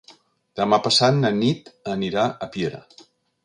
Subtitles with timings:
[0.59, 2.85] Demà passat na Nit anirà a Piera.